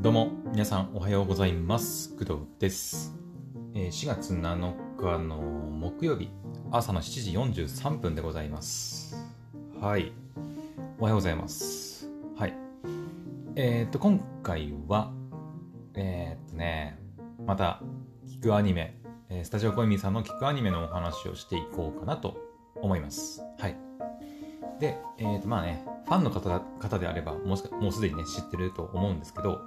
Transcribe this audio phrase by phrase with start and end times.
[0.00, 2.10] どうも、皆さんおはようございます。
[2.10, 3.16] 工藤です。
[3.74, 6.30] えー4月7日の木曜日、
[6.70, 9.16] 朝の7時43分でございます。
[9.80, 10.12] はい。
[11.00, 12.08] おはようございます。
[12.36, 12.54] はい。
[13.56, 15.10] えーっと、今回は、
[15.94, 16.96] えーっとね、
[17.44, 17.82] また、
[18.28, 22.36] 聞くアニメ、えスタジオコイミーさんの聞くアニメのお話をしていこうかなと
[22.76, 23.42] 思います。
[23.58, 23.76] はい。
[24.78, 29.60] で、えーとまあね、ファンの方方であればもうす、でにね、知ってると思うんですけど、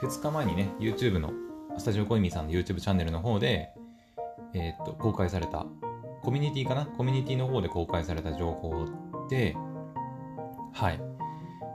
[0.00, 1.32] 2日前にね、YouTube の、
[1.78, 3.70] スタジオコイミーさんの YouTube チャンネルの方で、
[4.54, 5.66] えーと、公開された、
[6.22, 6.86] コミュニティかな？
[6.86, 8.86] コミュニティの方で公開された情報
[9.28, 9.56] で、
[10.72, 11.00] はい。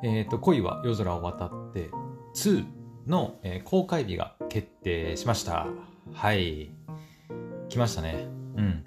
[0.04, 1.90] えーと、恋は夜空を渡って
[2.36, 2.66] 2
[3.08, 5.68] の、えー公開日が決定しました。
[6.14, 6.72] はい。
[7.68, 8.28] 来ましたね。
[8.56, 8.86] うん。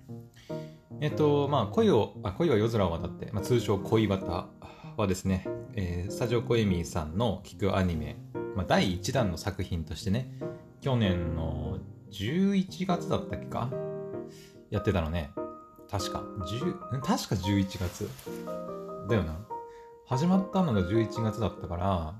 [1.01, 4.48] えっと、まあ、恋を、あ恋は夜空を渡って、まあ、通称恋渡
[4.96, 8.16] はですね、えースタジオコエミーさんの聞くアニメ、
[8.56, 10.32] まあ、第1弾の作品としてね、
[10.80, 11.79] 去年の
[12.10, 13.70] 11月だったっけか？
[14.70, 15.32] やってたのね。
[15.90, 18.09] 確か、10確か11月。
[19.09, 19.37] だよな。
[20.07, 22.15] 始まったのが11月だったから、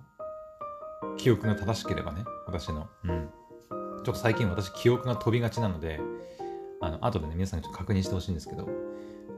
[1.17, 2.89] 記憶が正しければね、私の。
[3.05, 3.29] うん。
[3.71, 6.01] ちょっと最近私記憶が飛びがちなので、
[6.81, 8.69] あの、後でね、皆さんにちょっと確認してほしいんですけど、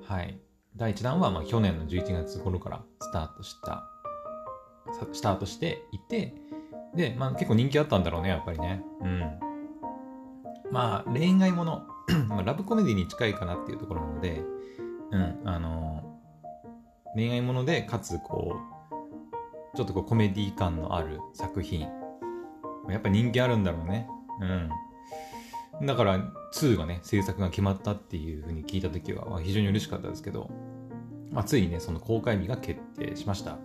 [0.05, 0.41] はい。
[0.77, 3.89] 第1弾は、まあ、去年の11月頃からスタートした、
[5.13, 6.35] スタートしていて、
[6.95, 8.83] で、まあ、結構人気あったんだろうね、やっぱりね。
[9.01, 9.21] うん。
[10.71, 11.83] まあ、恋愛もの、
[12.29, 14.43] まあラブコメディに近いかなっていうところなので、
[15.11, 16.03] うん、あの
[17.15, 18.57] 恋愛もので、かつ、こ
[19.75, 21.81] う、ちょっとこうコメディ感のある作品。
[22.89, 24.09] やっぱ人気あるんだろうね。
[25.81, 25.87] うん。
[25.87, 26.19] だから、
[26.55, 30.51] 2がね、制作が決まったっていうふうに聞いたときは、非常に嬉しかったですけど、
[31.31, 33.59] まあ、ついにね、その公開日が決定しました。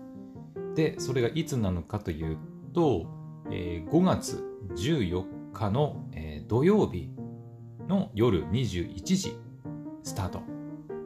[0.75, 2.37] で、それがいつなのかという
[2.73, 3.05] と、
[3.51, 4.43] えー5月
[4.75, 7.09] 14日の、えー土曜日
[7.89, 9.35] の夜21時
[10.03, 10.41] スタート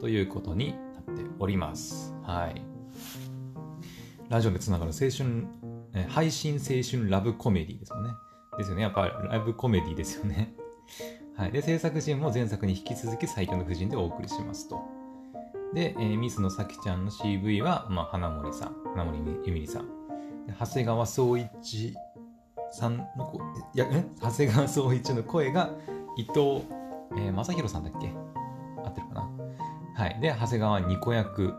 [0.00, 2.14] ということになっております。
[2.22, 2.62] はい。
[4.28, 5.46] ラジオでつながる青春、
[5.94, 8.10] えー配信青春ラブコメディですよね。
[8.58, 8.82] ですよね。
[8.82, 10.54] やっぱラブコメディですよね。
[11.36, 11.52] はい。
[11.52, 14.80] で、制作陣も前作に引き続き最強の夫人でお送りしますと。
[15.74, 19.88] で、えーミスのさきちゃんの CV は、まあ、花森さん、花森ゆみりさん。
[20.58, 21.94] 長谷川総一
[22.72, 23.40] さんのこ
[23.74, 24.04] いや、え？
[24.20, 25.70] 長谷川総一の声が
[26.16, 26.64] 伊藤、
[27.16, 28.08] えー正宏さんだっけ？
[28.84, 29.30] 合ってるかな？
[29.94, 30.18] はい。
[30.20, 31.54] で、長谷川二子役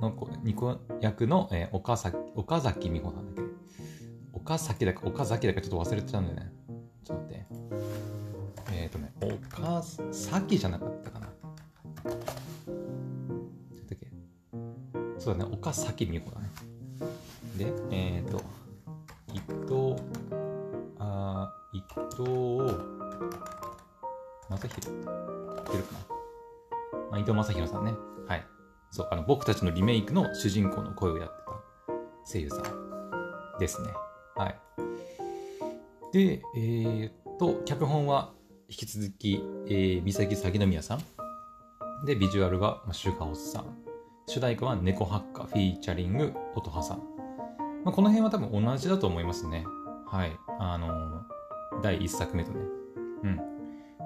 [0.00, 3.50] の子、二子役の、えー岡崎、岡崎美穂さんだっけ？
[4.32, 6.52] 岡崎だか岡崎だかちょっと忘れてたんだよね。
[7.04, 7.46] ちょっと待って。
[8.72, 11.26] えっ、ー、とね、岡崎じゃなかったかな。
[11.26, 12.14] ちょっ
[13.88, 14.06] とだけ？
[15.18, 16.48] そうだね、岡崎美穂だね。
[17.58, 18.40] で、えっ、ー、と、
[19.32, 19.74] 伊藤、
[22.20, 22.74] 伊藤、
[24.50, 24.94] 正宏い
[25.70, 25.94] けるか
[27.10, 27.94] な、あ、伊藤正宏さんね。
[28.26, 28.46] はい。
[28.90, 31.52] そう、あの、僕たちのリメイクの主人公の声をやってた
[32.30, 33.88] 声優さんですね。
[34.36, 34.60] はい。
[36.12, 38.32] で、えー、っと、脚本は
[38.68, 41.00] 引き続き、えー、三崎鷺宮さん。
[42.04, 43.78] で、ビジュアルは、まあ、シュガオスさん。
[44.26, 46.98] 主題歌は猫ハッカフィーチャリング音羽さん。
[47.84, 49.64] まあ、この辺は多分同じだと思いますね。
[50.06, 50.36] はい。
[50.58, 51.22] あの
[51.82, 52.60] 第1作目とね。
[53.24, 53.40] うん。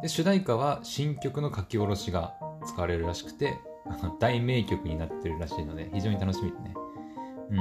[0.03, 2.35] で、主題歌は新曲の書き下ろしが
[2.67, 3.59] 使われるらしくて、
[4.19, 6.75] 大名曲になってるらしいので、非常に楽しみでね。
[7.51, 7.59] うん。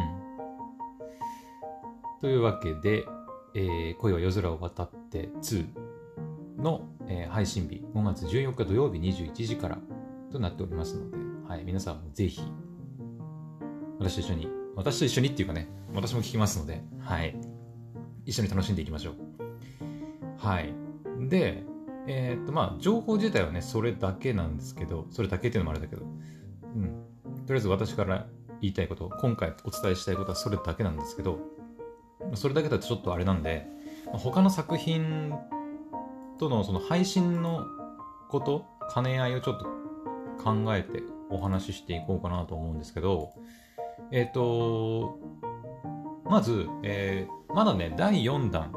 [2.21, 3.05] というわけで、
[3.55, 5.67] えー恋は夜空を渡って2
[6.57, 9.77] の、えー配信日、5月14日土曜日21時から
[10.31, 12.41] となっておりますので、はい、皆さんもぜひ、
[13.99, 17.35] 私と一緒に、私と一緒にっていうかね、私も聞きますので、はい、
[18.25, 19.32] 一緒に楽しんでいきましょう。
[20.43, 20.75] はい。
[21.29, 21.63] で、
[22.05, 26.05] えーっと、まあ、情報自体はね、それだけなんですけど、それだけっていうのもあれだけど、う
[26.77, 27.05] ん。
[27.45, 28.27] とりあえず私から
[28.59, 31.39] 言いたいこと、今回お伝えしたいことはそれだけなんですけど、
[32.35, 33.67] それだけだとちょっとあれなんで、
[34.11, 35.33] ま他の作品
[36.39, 37.65] とのその配信の
[38.29, 39.65] こと、兼ね合いをちょっと
[40.43, 43.31] 考えてお話ししていこうかなと思うんですけど、
[44.11, 45.19] えっ、と、
[46.25, 48.71] まず、えーまだね、第4弾、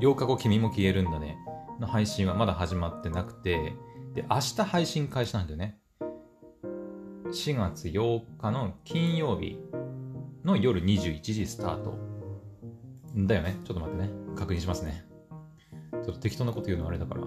[0.00, 1.38] 8日後君も消えるんだね、
[1.80, 3.74] の配信はまだ始まってなくて、
[4.14, 5.78] で、明日配信開始なんだよね。
[7.26, 9.58] 4月8日の金曜日
[10.44, 11.98] の夜21時スタート。
[13.14, 13.58] だよね。
[13.64, 14.10] ちょっと待ってね。
[14.36, 15.04] 確認しますね。
[15.92, 17.22] ちょっと適当なこと言うのあれだから。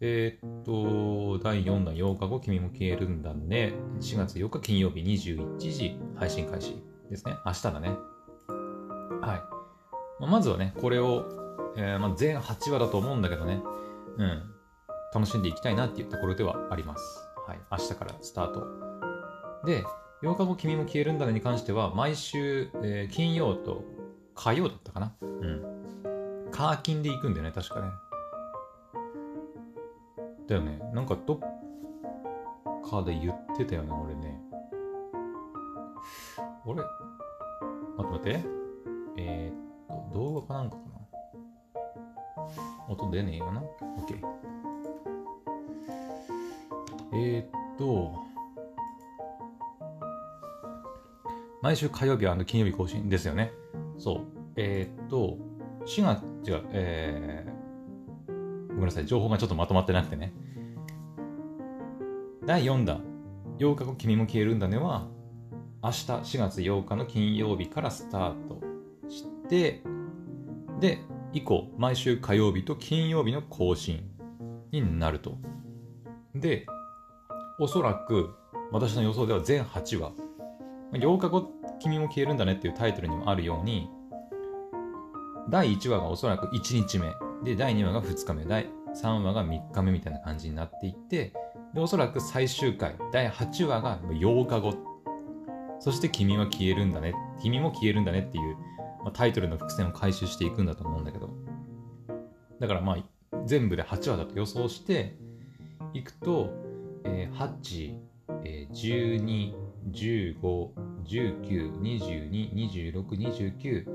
[0.00, 3.74] えーっと、第4弾8日後君も消えるんだね。
[4.00, 7.34] 4月8日金曜日21時配信開始ですね。
[7.44, 7.88] 明日だね。
[9.20, 10.22] はい。
[10.22, 13.62] ま、まずはね、これを、えー、まあ、全8話だと思うんだけどね、
[14.18, 14.42] うん、
[15.14, 17.28] 楽しんでいきたいなっていうところではあります。
[17.46, 18.66] はい、明日からスタート。
[19.64, 19.84] で、
[20.22, 23.84] 8日後君も消えるんだねに関しては、毎週、えー、金曜と
[24.34, 26.50] 火曜だったかなうん。
[26.50, 27.88] カーキンで行くんだよね、確かね。
[30.46, 30.80] だよね。
[30.92, 31.38] なんかどっ
[32.90, 34.40] かで言ってたよね、俺ね。
[36.64, 36.88] 俺、待
[38.00, 38.44] って待って。
[39.16, 40.82] えー、っと、動画かなんかか
[42.90, 43.60] 音出ねえよな。
[43.60, 44.20] OK。
[47.12, 48.12] えー、っと、
[51.62, 53.52] 毎週火曜日は金曜日更新ですよね。
[53.96, 54.20] そう。
[54.56, 55.38] えー、っと、
[55.86, 60.32] 4月、違う、えー、ごめんなさい、情報がちょっとまとまってなくてね。
[62.44, 63.04] 第4弾、
[63.58, 65.06] 8日後君も消えるんだねは、
[65.82, 68.60] 明日4月8日の金曜日からスタート
[69.08, 69.82] して、
[70.80, 70.98] で、
[71.32, 74.02] 以降、毎週火曜日と金曜日の更新
[74.72, 75.38] になると。
[76.34, 76.66] で、
[77.58, 78.34] おそらく
[78.72, 80.12] 私の予想では全8話、
[80.92, 83.88] 8日後君も消えるんだねっていうタイトルにもあるように、
[85.48, 87.12] 第1話がおそらく1日目、
[87.44, 91.32] で、第2話が2日目、第3話が3日目みたいな感じになっていって、
[91.74, 94.90] で、おそらく最終回、第8話が8日後
[95.80, 98.56] そして君は消えるんだね、君も消えるんだねっていう、
[99.02, 101.30] まあ、タイトルの伏線を回収していくんだと思うんだけど、
[102.58, 102.96] だからまあ、
[103.46, 105.16] 全部で8話だと予想して
[105.94, 106.50] いくと、
[107.04, 107.94] えー、8、
[108.44, 109.54] えー、12、
[109.90, 110.40] 15、
[111.04, 113.86] 19、22、26、29、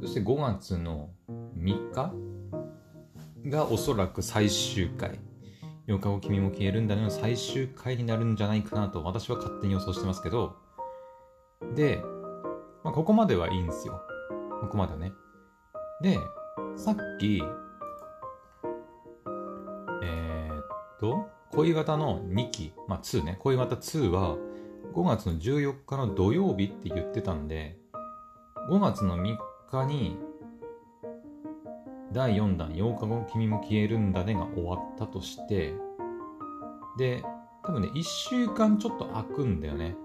[0.00, 1.10] そして5月の
[1.58, 2.12] 3日
[3.48, 5.18] がおそらく最終回。
[5.86, 10.56] 8日後君も消えるんだねの最終回になるんじゃないかなと私は勝手に予想してますけど、
[11.74, 12.02] で、
[12.82, 14.00] まあ、ここまではいいんですよ。
[14.60, 15.12] ここまでね。
[16.02, 16.18] で、
[16.76, 17.42] さっき、
[20.02, 20.64] えー、っ
[21.00, 24.36] と、恋型の2期、まあ2ね、恋型2は
[24.92, 27.78] 5月の14日の土曜日って言ってたんで、
[28.70, 29.36] 5月の3
[29.70, 30.18] 日に
[32.12, 35.74] 第4弾8日後君も消えるんだねが終わったとして、
[36.98, 37.22] で、
[37.62, 39.96] 多分ね、1週間ちょっと空くんだよね。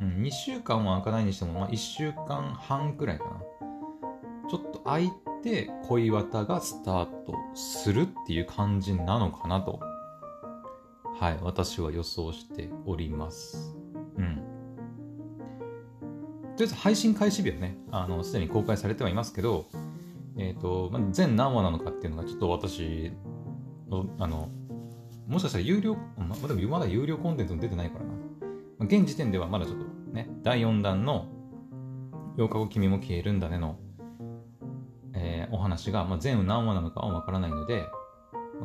[0.00, 3.40] うん、2週間は開かないにしても、まあ、1週間半くらいかな。
[4.48, 5.12] ちょっと空い
[5.42, 9.80] て恋綿がスタートするっていう感じなのかなと、
[11.18, 13.76] はい、私は予想しております。
[14.16, 14.36] うん。
[14.36, 14.42] と
[16.58, 19.66] りあえず配信開始日はね、あの、すでに公開されてはいますけど、
[20.36, 23.12] えっ、ー、と、まあ、全何話なのかっていうのがちょっと私
[23.88, 24.48] の、あの、
[25.26, 28.12] もしかしたら有料、まあ、でもまだ有料コンテンツも出てないからな。
[28.80, 31.28] 現時点ではまだちょっとね、第4弾の
[32.36, 33.78] 8日後君も消えるんだねの、
[35.14, 37.84] えー、お話が、まあ、全何話なのかはわからないので、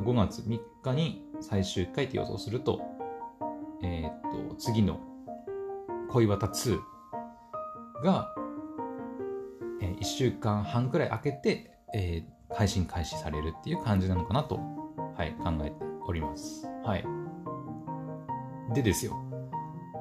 [0.02, 2.80] 5月3日に最終回って予想すると、
[3.82, 5.00] えー、っと、次の
[6.08, 6.78] 恋バタ2
[8.02, 8.34] が、
[9.82, 14.58] えー、1週間半くらい空けて、えー、配信開始されるっていう感じなのかなと、
[15.16, 15.76] はい、考えて
[16.06, 16.66] おります。
[16.84, 17.04] はい。
[18.74, 19.25] でですよ。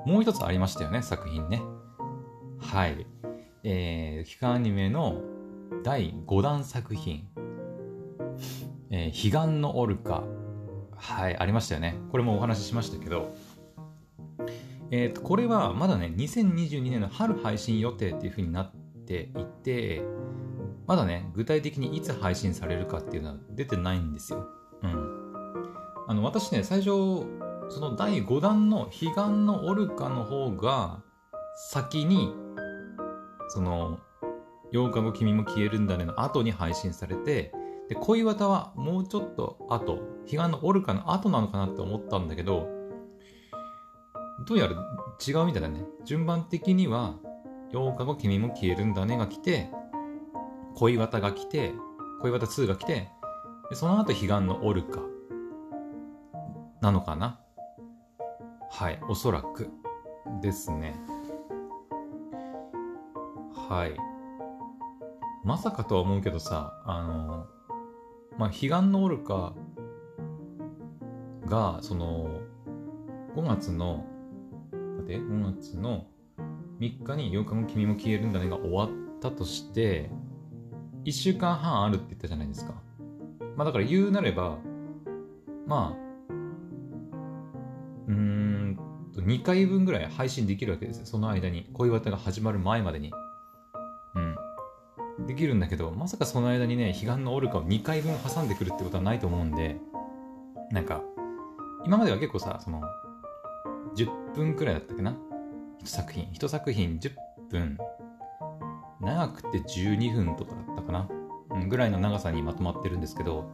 [0.06, 1.62] もう一つありましたよね、作品ね。
[2.60, 3.06] はい。
[3.64, 5.22] えー、期間アニメの
[5.84, 7.28] 第5弾作品、
[8.92, 10.24] えー、彼岸のオルカ。
[10.96, 11.96] はい、ありましたよね。
[12.12, 13.36] これもお話ししましたけど、
[14.92, 18.72] えっ、ー、と、これはまだね、2022年の春配信予定っていう風になっ
[19.06, 20.04] ていて、
[20.88, 24.48] まだね、具体的にいつ配信されるかっていうのは出てないんですよ。
[24.84, 25.26] うん。
[26.08, 27.26] あの、私ね、最初、
[27.70, 29.14] その第5弾の彼岸
[29.46, 31.02] のオルカの方が
[31.72, 32.34] 先に
[33.50, 34.00] その
[34.74, 37.52] 8日後君も消えるんだねの後に配信されて
[37.90, 42.68] で恋綿はもうちょっと後彼岸のオルカの後なのかなって思ったんだけど
[44.48, 44.74] どうやら
[45.26, 45.86] 違うみたいだね。
[46.04, 47.16] 順番的には
[47.72, 49.70] 8日後君も消えるんだねが来て
[50.76, 51.74] 恋綿が来て
[52.22, 53.10] 恋綿2が来て
[53.74, 55.02] その後彼岸のオルカ
[56.82, 57.40] なのかな。
[58.70, 59.70] はい、おそらく
[60.42, 60.96] ですね。
[63.70, 63.98] はい。
[65.44, 67.46] まさかとは思うけどさ、あの、
[68.38, 69.54] まあ、彼岸のオルカ
[71.46, 72.42] が、その、
[73.36, 74.06] 5月の、
[74.72, 76.08] 待って、5月の
[76.80, 78.90] 3日に8日後君も消えるんだねが終わっ
[79.22, 80.10] たとして、
[81.06, 82.74] 1週間半あるって言ったじゃないですか。
[83.56, 84.58] まあだから言うなれば、
[85.68, 86.05] まあ、
[89.26, 91.06] 2回分ぐらい配信できるわけですよ。
[91.06, 91.70] その間に。
[91.74, 93.12] 恋バタが始まる前までに。
[94.16, 94.36] うん。
[95.28, 99.78] できるんだけどまさかその間にね彼岸のオルカを2回分挟んでくるってことはないと思うんで
[100.72, 101.02] なんか
[101.86, 102.82] 今までは結構さその
[103.96, 105.16] 10分くらいだったっけな
[105.82, 107.14] ？1作品1作品10
[107.50, 107.78] 分
[109.00, 111.08] 長くて12分とかだったかな、
[111.52, 113.50] うん、ぐらいの長さにまとまってるんですけど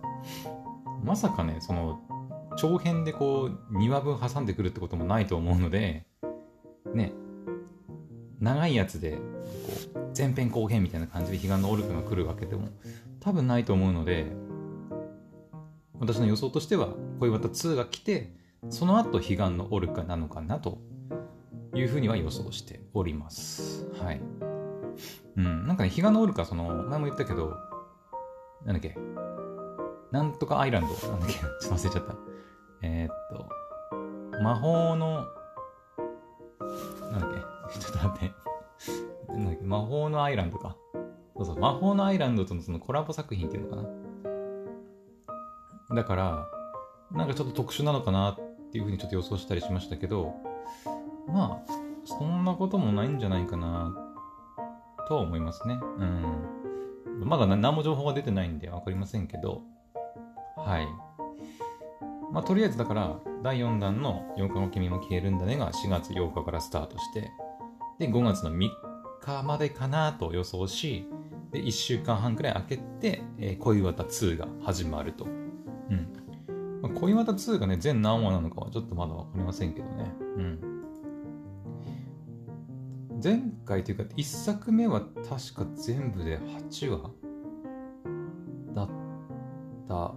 [1.04, 2.00] まさかねその
[2.58, 6.06] 長編でこう2話分挟んでくるってこともないと思うので
[6.94, 7.14] ね。
[8.40, 9.22] 長いやつでこ
[9.96, 12.70] う前編後編みたいな感じで彼岸のオルカが来るわけでも
[13.20, 14.26] 多分ないと思うので
[16.00, 16.90] 私の予想としては
[17.20, 18.34] 恋バタ2が来て
[18.72, 20.80] その後彼岸のオルカなのかなと
[21.76, 23.86] いうふうには予想しております。
[24.04, 24.22] はい。
[25.38, 25.68] うん。
[25.68, 27.56] なんかね彼岸のオルカその前も言ったけど
[28.66, 28.98] なんだっけ？
[30.12, 30.88] なんとかアイランド。
[31.10, 31.34] なんだっけ？
[31.34, 32.16] ちょっと忘れちゃった。
[32.84, 33.16] えー、っ
[34.32, 35.26] と魔法の
[37.12, 37.32] なんだっ
[37.74, 37.80] け？
[37.80, 38.36] ちょっと待って
[39.64, 40.76] 魔法のアイランドか。
[41.36, 43.82] そうそう、魔法のアイランドとのそのコラボ作品っていうのか
[45.90, 45.96] な。
[45.96, 46.48] だから、
[47.12, 48.36] なんかちょっと特殊なのかなっ
[48.72, 50.34] ていうふうにちょっと予想したりしましたけど、
[51.28, 51.72] まあ、
[52.06, 53.96] そんなこともないんじゃないかな、
[55.08, 55.80] とは思いますね。
[55.82, 57.28] うん。
[57.28, 59.62] まだ何も情報が出てないんで分かりませんけど、
[60.58, 60.88] はい。
[62.32, 67.32] まあ、とりあえずだから、第4弾の4日後君も消えるんだねが4月8日からスタートして、
[68.00, 68.70] で、5月の3
[69.22, 71.08] 日までかなと予想し、
[71.52, 75.26] で、1週間半くらい空けて、えー、恋綿2が始まると。
[75.26, 75.28] う
[75.94, 76.82] ん。
[76.82, 80.14] まあ、恋綿2がね、全何話なのかはちょっとまだわかりませんけどね。
[80.20, 80.72] うん。
[83.22, 87.12] 前回というか、1作目は確か全部で8話
[88.74, 88.90] だっ
[89.88, 90.16] た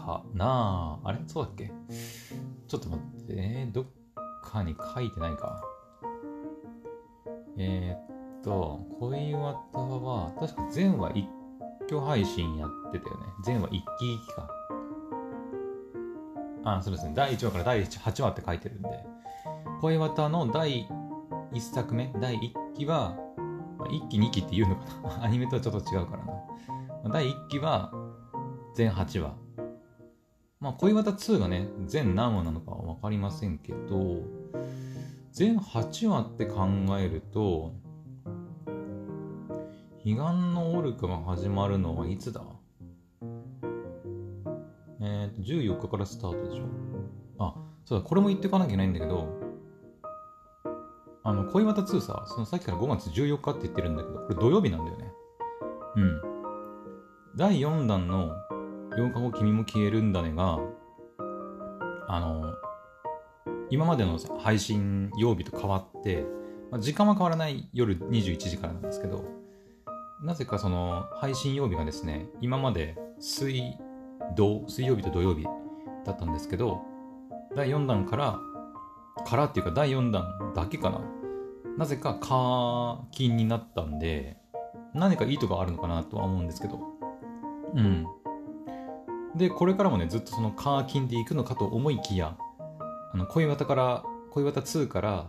[0.00, 1.18] かなあれ？
[1.26, 1.70] そうだっけ？
[2.68, 3.84] ちょっと待って、えー、どっ
[4.42, 5.62] かに書いてないか。
[7.56, 9.42] えー、っと、恋綿
[10.02, 11.28] は、確か全話一
[11.82, 13.26] 挙配信やってたよね。
[13.44, 14.50] 全話一期一期か。
[16.64, 17.12] あ、そうですね。
[17.14, 19.04] 第1話から第8話って書いてるんで。
[19.80, 20.86] 恋綿の第
[21.52, 23.16] 1作目、第1期は、
[23.78, 27.10] まあ、1期2期って言うのかな アニメとはちょっと違うからな。
[27.12, 27.92] 第1期は
[28.74, 29.34] 全8話。
[30.60, 34.18] まあ、恋綿2がね、全何話なのかは分かりませんけど、
[35.32, 36.66] 全8話って考
[36.98, 37.72] えると、
[40.04, 42.42] 彼岸のオルカが始まるのはいつだ？
[45.00, 46.64] えっ、ー、と、14日からスタートでしょ？
[47.38, 47.54] あ、
[47.86, 49.28] そうだ、これも言っておかなきゃいけないんだけど、
[51.22, 55.10] あの、恋綿2さ、そのさっきから5月14日って言ってるんだけど、これ土曜日なんだよね。
[55.96, 56.20] うん。
[57.34, 58.34] 第4弾の
[59.00, 60.58] 4日後君も消えるんだねが、
[62.08, 62.54] あの、
[63.70, 66.26] 今までの配信曜日と変わって、
[66.70, 69.24] まあ、時間は変わらない夜21時からなんですけど、
[70.22, 73.62] なぜかその配信曜日がですね、今まで水
[74.36, 75.44] 土、水曜日と土曜日
[76.04, 76.82] だったんですけど、
[77.56, 78.38] 第4弾から、
[79.24, 81.00] からっていうか第4弾だけかな。
[81.78, 84.36] なぜか課金になったんで、
[84.94, 86.80] 何かいいとこあるのかなとは思うんですけど。
[87.74, 88.06] うん。
[89.36, 92.36] で、これからもね、ずっとその課金で行くのかと思いきや、
[93.12, 95.26] あの恋綿から恋綿2から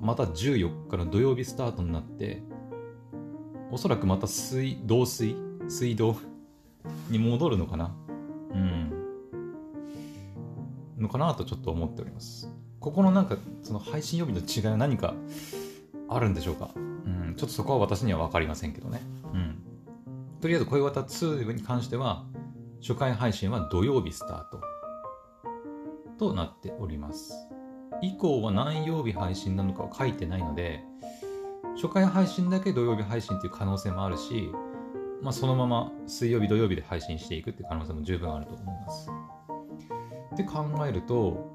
[0.00, 2.42] また14日の土曜日スタートになって
[3.70, 5.36] おそらくまた水道水
[5.68, 6.16] 水道
[7.08, 7.94] に戻るのかな？
[8.50, 8.92] うん。
[10.98, 12.52] のかなとちょっと思っております。
[12.80, 15.14] ここのなんかその配信曜日の違いは何か
[16.08, 16.70] あるんでしょうか？
[16.74, 17.34] うん。
[17.36, 19.00] ちょっとそこは私には分かりませんけどね。
[19.32, 19.62] うん。
[20.40, 22.24] とりあえず恋綿2に関しては
[22.82, 24.60] 初回配信は土曜日スタート
[26.18, 27.32] となっております。
[28.02, 30.80] 以降は何曜日配信なのかは書いてないので、
[31.76, 34.50] 初回配信だけ土曜日配信っていう可能性もあるし、
[35.22, 39.08] まあ、そのまま水曜日土曜日で配信していくっていう可能性も十分あると思います。
[40.34, 41.54] って考えると、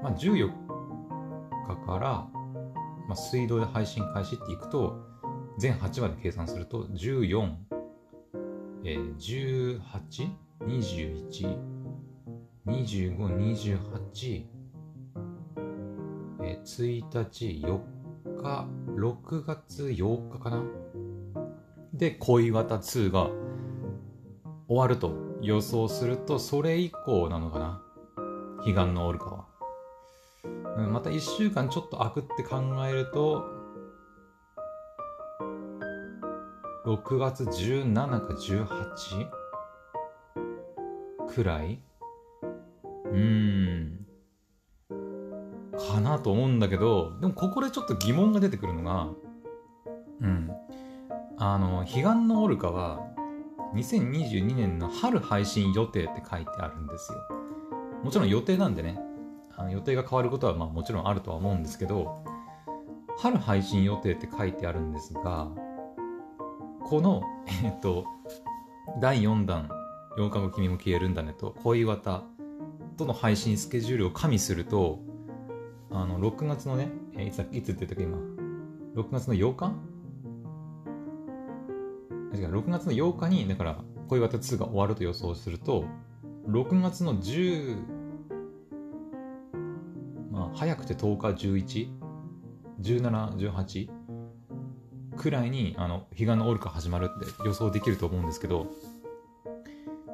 [0.00, 0.48] まあ、14
[1.66, 2.08] 日から、
[3.08, 4.96] まあ、水道で配信開始っていくと、
[5.58, 7.69] 全8話で計算すると、14、
[8.82, 9.80] えー、18、
[10.62, 11.58] 21、
[12.66, 14.44] 25、28、
[16.42, 17.80] えー、1日、4
[18.42, 20.62] 日、6月8日かな？
[21.92, 23.30] で、恋綿2が
[24.66, 27.82] 終わると予想すると、それ以降なのかな？
[28.64, 29.46] 彼岸のオルカは。
[30.78, 33.59] うん、また1週間ちょっと空くって考えると、
[36.86, 39.28] 6月17か 18?
[41.28, 41.80] くらい？
[43.04, 44.06] うん。
[45.78, 49.08] かなと思うんだけど、でもここでちょっと疑問が出てくるのが、
[50.20, 50.50] うん。
[51.38, 53.00] あの、彼岸のオルカは、
[53.74, 57.18] 2022年の春配信予定って書いてあるんですよ。
[58.02, 58.98] もちろん予定なんでね、
[59.54, 62.24] あの予定が変わることはまあもちろんあるとは思うんですけど、
[63.18, 65.48] 春配信予定って書いてあるんですが、
[66.90, 67.22] この、
[67.62, 68.04] えっと、
[69.00, 69.70] 第4弾、
[70.18, 72.24] 8日後君も消えるんだねと、恋綿
[72.96, 74.98] との配信スケジュールを加味すると、
[75.92, 78.18] あの、6月のね、えいついつって言ったか今、
[78.96, 79.72] 6月の8日
[82.36, 85.84] 違う、6月の8日に、だから、恋綿2が終わると予想すると、
[86.48, 87.84] 6月の10、
[90.32, 91.88] まあ、早くて10日、11、
[92.80, 93.99] 17、18
[95.16, 98.66] くらいに、あの、彼岸のオルカ始まるって予想できると思うんですけど、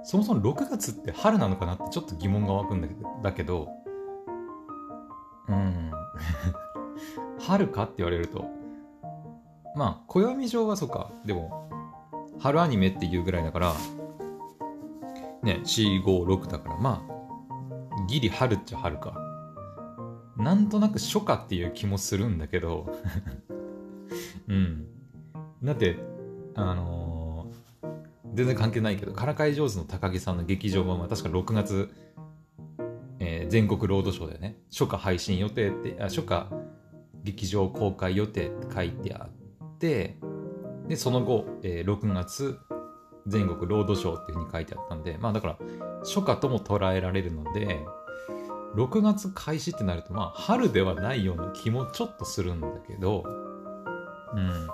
[0.04, 3.68] そもそも6月って春なのかなってちょっと疑問が湧くんだけど、だけど、
[5.48, 5.90] うん、
[7.40, 8.44] 春かって言われると、
[9.74, 11.68] まあ、暦上はそうか、でも、
[12.38, 13.72] 春アニメっていうぐらいだから、
[15.42, 19.26] ね、4、5、6だから、まあ、ギリ春っちゃ春か。
[20.36, 22.86] なんとなく初夏っていう気もするんだけど
[24.48, 24.86] うん。
[25.62, 25.96] だって、
[26.54, 27.88] あのー、
[28.34, 31.90] 全然関係ないけど、からかい上手の高木さんの劇場版は確か6月、
[33.18, 36.46] えー、全国ロードショーでね、初夏配信予定って、あ初夏
[37.24, 39.28] 劇場公開予定って書いてあ
[39.64, 40.18] って、
[40.88, 42.58] で、その後、えー、6月、
[43.26, 45.58] 全国ロードショーっていうふうに書いてあったんで、まあだから、
[46.04, 47.84] 初夏とも捉えられるので、
[48.76, 53.24] 6月開始ってなると、まあ春ではないような気もちょっとするんだけど、
[54.37, 54.66] うん。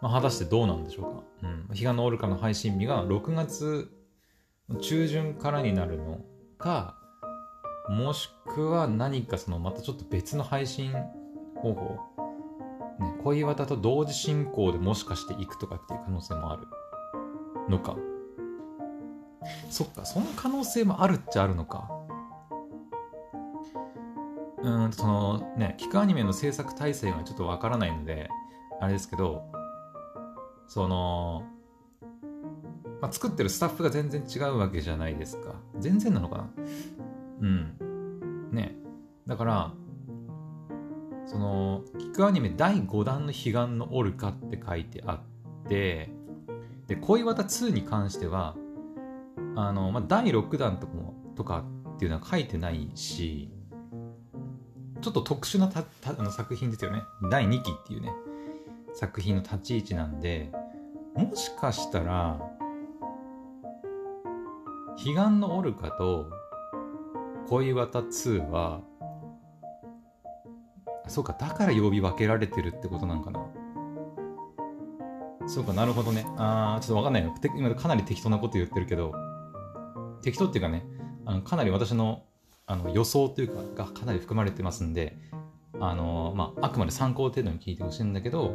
[0.00, 1.48] まあ、果たしてどうなんでしょうか？
[1.48, 1.66] うん。
[1.68, 3.90] 彼岸のオルカの配信日が6月
[4.80, 6.20] 中旬からになるの
[6.58, 6.96] か、
[7.88, 10.92] もしくは何かそのまたちょっと別の配信
[11.56, 11.98] 方法
[12.98, 16.66] ね、恋綿と同時進行でもしかしていくとかっていう可能性もある
[17.68, 17.96] のか。
[19.68, 21.90] そっか、その可能性もあるっちゃあるのか。
[24.62, 28.30] うん、そのね、聞くアニメの制作体制がちょっとわからないので、
[28.80, 29.42] あれですけど、
[30.66, 31.44] その、
[33.00, 35.54] まあ、作ってるスタッフが全然違うわけじゃないですか。
[35.78, 36.50] 全然なのかな？
[37.40, 38.50] うん。
[38.50, 38.74] ね。
[39.26, 39.72] だから、
[41.26, 46.10] その、キックアニメ第5弾の彼岸のオルカって書いてあって、
[46.86, 48.56] で、恋綿2に関しては、
[49.56, 53.50] あの、まあ、第6弾とかも、とかっていうのは書いてないし、
[55.00, 57.02] ちょっと特殊なたたあの作品ですよね。
[57.30, 58.10] 第2期っていうね、
[58.94, 60.50] 作品の立ち位置なんで、
[61.14, 62.40] もしかしたら、
[64.96, 66.26] 彼岸のオルカと
[67.48, 68.80] 恋綿2は
[71.06, 73.46] そうか、だから曜日分けられてるってことなんかな。
[75.46, 76.24] そうか、なるほどね。
[76.36, 77.34] あー、ちょっとわかんないよ。
[77.56, 79.12] 今かなり適当なこと言ってるけど、
[80.22, 80.84] 適当っていうかね、
[81.26, 82.22] あのかなり私の
[82.66, 85.18] あの予想というかがかなり含まれてますんで、
[85.78, 88.54] あのまあ、あくまで参考程度に聞いてほしいんだけど、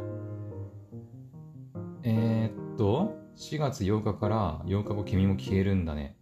[2.02, 6.16] えー、っと、4月8日から8日後君も消えるんだね。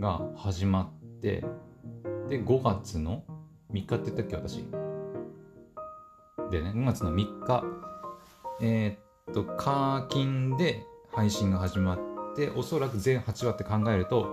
[0.00, 1.44] が始まって、
[2.28, 3.24] で、5月の
[3.72, 4.64] 3日って言ったっけ、私。
[6.50, 7.64] でね、5月の3日、
[8.62, 11.98] えー、っと、課金で配信が始まっ
[12.34, 14.28] て、おそらく全8話って考えると、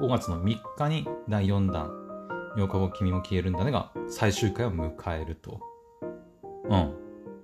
[0.00, 1.90] 5月の3日に第4弾、
[2.56, 5.60] 8日後君も消えるんだねが最終回を迎えると。
[6.68, 6.94] うん。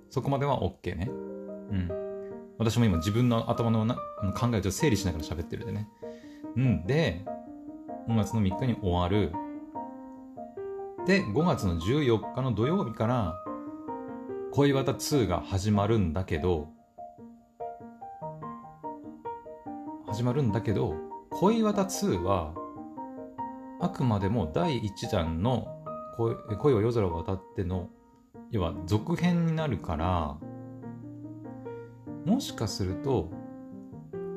[0.09, 1.09] そこまでは OK ね。
[1.71, 1.91] うん。
[2.57, 3.95] 私も今自分の頭のな
[4.35, 5.87] 考えを整理しながら喋ってるでね。
[6.55, 7.25] うんで、
[8.07, 9.31] 5月の3日に終わる。
[11.05, 13.35] で、5月の14日の土曜日から、
[14.51, 16.69] 恋綿2が始まるんだけど、
[20.07, 20.95] 始まるんだけど、
[21.31, 22.53] 恋綿2は、
[23.79, 25.67] あくまでも第1弾の
[26.17, 27.89] 恋恋は夜空を渡っての、
[28.49, 30.37] 要は続編になるから、
[32.27, 33.31] もしかすると、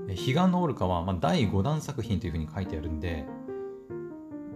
[0.09, 3.27] 彼岸のオルカは、まあ、第5弾作品というふうに書いてあるんで、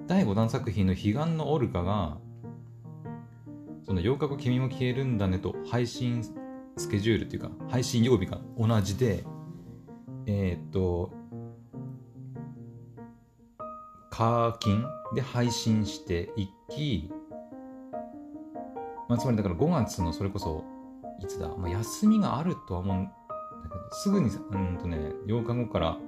[0.07, 2.19] 第5弾作品の「彼岸のオルカ」が
[3.83, 6.23] その8日後君も消えるんだねと配信
[6.77, 9.25] スケジュールっていうか配信曜日が同じで
[10.27, 11.11] えー、っと
[14.11, 17.11] 課金で配信していき、
[19.09, 20.65] まあ、つまりだから5月のそれこそ
[21.21, 23.24] いつだ、まあ、休みがあるとは思う
[23.91, 25.99] すぐにうんとね8日後から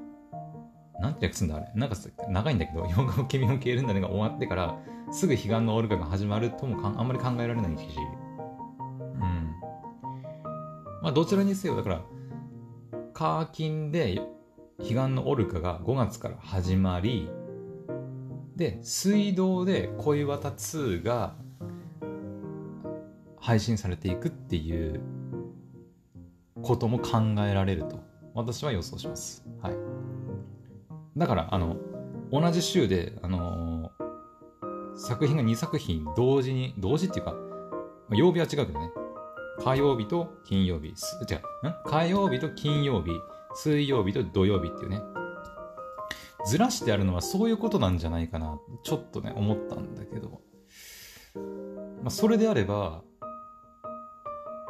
[1.00, 1.96] なんて訳すんだあれなんか
[2.28, 4.78] 長いんだけど、4日後君も消えるんだねが終わってから、
[5.10, 7.84] すぐ彼岸のオルガが始まるともかあんまり考えられないし、
[8.78, 9.54] うん。
[11.02, 12.02] ままあ、どちらにせよ、だから、
[13.14, 14.20] カーキンで、
[14.78, 17.30] 彼岸のオルカが5月から始まり、
[18.56, 21.36] で、水道で恋綿2が
[23.38, 25.00] 配信されていくっていう
[26.66, 28.00] ことも考えられると
[28.34, 29.46] 私は予想します。
[29.62, 29.76] はい。
[31.16, 31.76] だから、あの、
[32.30, 37.34] 同じ週で、あのー、作品が2作品同時に、同時っていうか、
[38.10, 38.90] 曜日は違うけどね。
[39.64, 41.74] 火曜日と金曜日、違う、ん？
[41.86, 43.10] 火曜日と金曜日、
[43.54, 45.00] 水曜日と土曜日っていうね。
[46.44, 50.42] ずらしてあるのはそういうことなんじゃないかな、ちょっとね、思ったんだけど。
[52.02, 53.02] まあ、それであれば、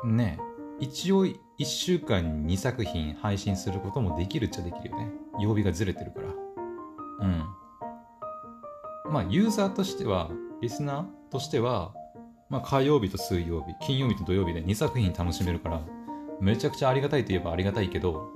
[0.04, 0.38] ね、
[0.78, 1.26] 一応
[1.58, 5.10] 1週間に2作品配信することもできるっちゃできるよね。
[5.40, 6.28] 曜日がずれてるから。
[7.26, 9.12] うん。
[9.12, 11.94] まあ、ユーザーとしては、リスナーとしては、
[12.50, 15.80] まあ、火曜日と水曜日、金曜日と土曜日で2作品楽しめるから、
[16.40, 18.30] めちゃくちゃありがたいといえばありがたいけど、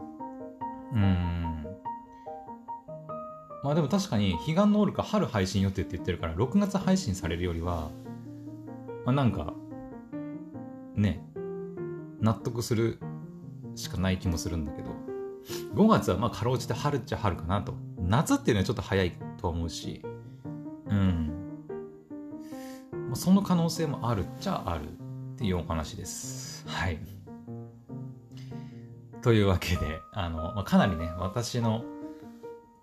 [0.92, 1.66] うーん。
[3.62, 7.90] まあでも確かに、彼岸のオルカ春配信予定って言ってるから、6月配信されるよりは、
[9.04, 9.52] まあなんか、
[10.94, 11.22] ね、
[12.20, 12.98] 納得する
[13.80, 14.90] しかない気もするんだけど、
[15.74, 17.74] 5月はまあかろうじて春っちゃ春かなと。
[17.98, 20.02] 夏っていうのはちょっと早いと思うし、
[20.88, 21.32] うん。
[22.92, 24.86] まあ、その可能性もあるっちゃあるっ
[25.36, 26.66] ていうお話です。
[26.68, 26.98] はい。
[29.22, 31.84] というわけで、あの、まあ、かなりね、私の、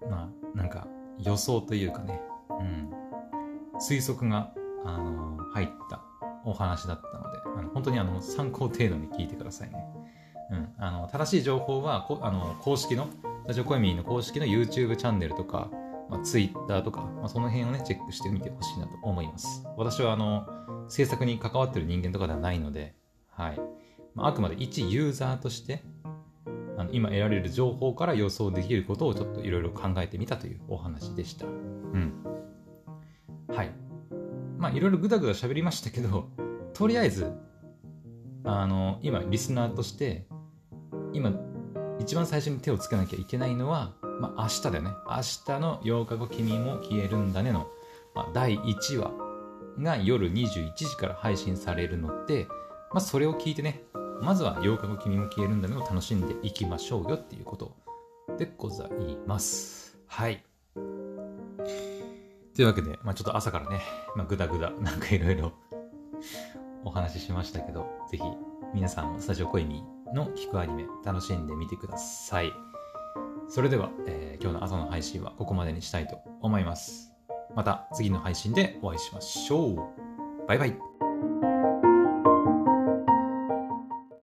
[0.10, 0.88] まあ、なんか
[1.20, 2.90] 予想というかね、うん、
[3.80, 4.52] 推測が、
[4.86, 6.02] あの、入った
[6.46, 9.86] お話だったので、あの本当にあの参考程度に聞いてくださいね。
[10.52, 13.08] うん、あの正しい情報はこあの公式の、
[13.48, 15.70] ラジオコエミーの公式の YouTube チャンネルとか、
[16.10, 19.66] まあ、Twitter とか、まあ、その辺をね、チェックしてみてほしいなと思います。
[19.78, 20.48] 私はあの
[20.90, 22.96] 制作に関わってる人間とかではないので、
[23.30, 23.60] はい。
[24.16, 25.84] まあ、あくまで一ユーザーとして、
[26.78, 31.46] あの今得られる情報から予想できることをちょっといろいろ考えてみたというお話でした。
[31.46, 32.14] うん。
[33.48, 33.72] はい。
[34.58, 36.30] まあいろいろぐだぐだ喋りましたけど、
[36.74, 37.34] とりあえず、
[38.44, 40.28] あの、今リスナーとして、
[41.14, 41.32] 今
[42.00, 44.92] 一番最初に手をつけなきゃいけないのは、まあ明日だよね。
[45.08, 45.16] 明
[45.46, 47.68] 日の8日後君も消えるんだねの、
[48.14, 49.12] まあ、第1話
[49.80, 52.48] が夜21時から配信されるので、
[52.92, 53.84] まあそれを聞いてね、
[54.22, 57.76] まずは8日後君も消えるんだねを楽しんでいきましょうよっていうこと
[58.38, 58.90] でござい
[59.26, 59.98] ます。
[60.08, 60.44] はい。
[62.56, 63.82] というわけで、まあ、ちょっと朝からね、
[64.16, 65.54] まあ、ぐだぐだ、なんかいろいろ
[66.84, 68.24] お話ししましたけど、ぜひ
[68.74, 72.54] 皆さんもスタジオコイミの聞くアニメ楽しんでみてください。
[73.50, 77.14] それでは、えー、今日の朝の配信はここまでにしたいと思います。
[77.56, 79.78] また次の配信でお会いしましょう。
[80.48, 81.57] バイバイ。